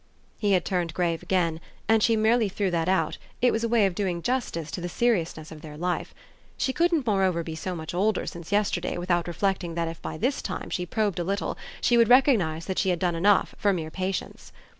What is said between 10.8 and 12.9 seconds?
probed a little he would recognise that she